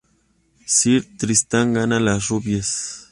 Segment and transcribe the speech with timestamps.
[0.65, 3.07] Sir Tristán gana los rubíes.